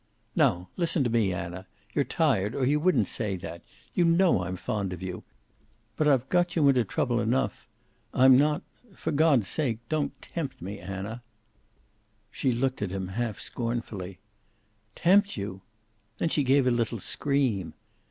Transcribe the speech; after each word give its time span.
"Now 0.35 0.67
listen 0.77 1.03
to 1.03 1.11
me, 1.11 1.31
Anna. 1.31 1.67
You're 1.93 2.03
tired, 2.05 2.55
or 2.55 2.65
you 2.65 2.79
wouldn't 2.79 3.07
say 3.07 3.35
that. 3.35 3.61
You 3.93 4.03
know 4.03 4.43
I'm 4.45 4.55
fond 4.57 4.93
of 4.93 5.03
you. 5.03 5.21
But 5.95 6.07
I've 6.07 6.27
got 6.29 6.55
you 6.55 6.67
into 6.67 6.83
trouble 6.83 7.19
enough. 7.19 7.67
I'm 8.11 8.35
not 8.35 8.63
for 8.95 9.11
God's 9.11 9.47
sake 9.47 9.77
don't 9.89 10.19
tempt 10.19 10.59
me, 10.59 10.79
Anna." 10.79 11.21
She 12.31 12.51
looked 12.51 12.81
at 12.81 12.89
him 12.89 13.09
half 13.09 13.39
scornfully. 13.39 14.17
"Tempt 14.95 15.37
you!" 15.37 15.61
Then 16.17 16.29
she 16.29 16.41
gave 16.43 16.65
a 16.65 16.71
little 16.71 16.99
scream. 16.99 17.75